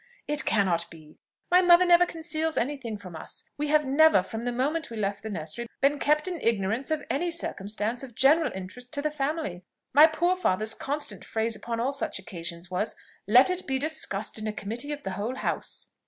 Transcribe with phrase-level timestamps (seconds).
[0.27, 1.19] "It cannot be!
[1.51, 3.43] my mother never conceals any thing from us.
[3.55, 7.05] We have never, from the moment we left the nursery, been kept in ignorance of
[7.07, 9.61] any circumstance of general interest to the family.
[9.93, 12.95] My poor father's constant phrase upon all such occasions was
[13.27, 15.89] 'Let it be discussed in a committee of the whole house.'"